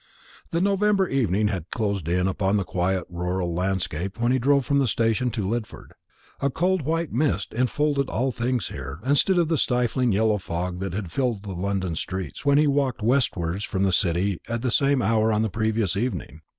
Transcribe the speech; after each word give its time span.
The 0.49 0.61
November 0.61 1.07
evening 1.07 1.49
had 1.49 1.69
closed 1.69 2.09
in 2.09 2.27
upon 2.27 2.57
the 2.57 2.63
quiet 2.63 3.03
rural 3.07 3.53
landscape 3.53 4.19
when 4.19 4.31
he 4.31 4.39
drove 4.39 4.65
from 4.65 4.79
the 4.79 4.87
station 4.87 5.29
to 5.29 5.43
Lidford. 5.47 5.91
A 6.39 6.49
cold 6.49 6.81
white 6.81 7.11
mist 7.13 7.53
enfolded 7.53 8.09
all 8.09 8.31
things 8.31 8.69
here, 8.69 8.99
instead 9.05 9.37
of 9.37 9.47
the 9.47 9.59
stifling 9.59 10.11
yellow 10.11 10.39
fog 10.39 10.79
that 10.79 10.95
had 10.95 11.11
filled 11.11 11.43
the 11.43 11.51
London 11.53 11.95
streets 11.95 12.43
when 12.43 12.57
he 12.57 12.65
walked 12.65 13.03
westwards 13.03 13.63
from 13.63 13.83
the 13.83 13.93
City 13.93 14.39
at 14.49 14.63
the 14.63 14.71
same 14.71 15.03
hour 15.03 15.31
on 15.31 15.43
the 15.43 15.51
previous 15.51 15.95
evening. 15.95 16.41